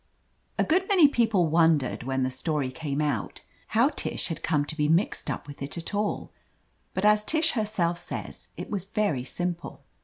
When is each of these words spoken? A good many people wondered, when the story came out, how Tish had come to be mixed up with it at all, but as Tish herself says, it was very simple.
A 0.57 0.63
good 0.63 0.87
many 0.87 1.07
people 1.07 1.45
wondered, 1.47 2.01
when 2.01 2.23
the 2.23 2.31
story 2.31 2.71
came 2.71 3.01
out, 3.01 3.41
how 3.77 3.89
Tish 3.89 4.29
had 4.29 4.41
come 4.41 4.65
to 4.65 4.75
be 4.75 4.87
mixed 4.87 5.29
up 5.29 5.45
with 5.45 5.61
it 5.61 5.77
at 5.77 5.93
all, 5.93 6.31
but 6.95 7.05
as 7.05 7.23
Tish 7.23 7.51
herself 7.51 7.99
says, 7.99 8.47
it 8.57 8.71
was 8.71 8.85
very 8.85 9.23
simple. 9.23 9.83